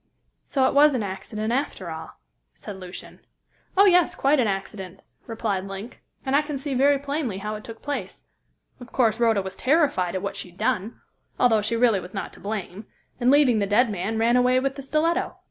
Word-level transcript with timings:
"So 0.47 0.67
it 0.67 0.73
was 0.73 0.95
an 0.95 1.03
accident, 1.03 1.53
after 1.53 1.91
all?" 1.91 2.19
said 2.55 2.77
Lucian. 2.79 3.19
"Oh, 3.77 3.85
yes, 3.85 4.15
quite 4.15 4.39
an 4.39 4.47
accident," 4.47 5.01
replied 5.27 5.65
Link, 5.67 6.01
"and 6.25 6.35
I 6.35 6.41
can 6.41 6.57
see 6.57 6.73
very 6.73 6.97
plainly 6.97 7.37
how 7.37 7.53
it 7.53 7.63
took 7.63 7.83
place. 7.83 8.23
Of 8.79 8.91
course, 8.91 9.19
Rhoda 9.19 9.43
was 9.43 9.55
terrified 9.55 10.15
at 10.15 10.23
what 10.23 10.35
she 10.35 10.49
had 10.49 10.57
done 10.57 10.99
although 11.39 11.61
she 11.61 11.75
really 11.75 11.99
was 11.99 12.15
not 12.15 12.33
to 12.33 12.39
blame 12.39 12.87
and 13.19 13.29
leaving 13.29 13.59
the 13.59 13.67
dead 13.67 13.91
man, 13.91 14.17
ran 14.17 14.35
away 14.35 14.59
with 14.59 14.73
the 14.73 14.81
stiletto. 14.81 15.35